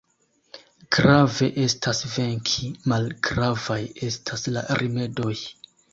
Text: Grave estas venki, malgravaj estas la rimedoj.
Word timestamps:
Grave 0.95 1.49
estas 1.65 2.01
venki, 2.13 2.69
malgravaj 2.93 3.79
estas 4.09 4.47
la 4.57 4.65
rimedoj. 4.83 5.37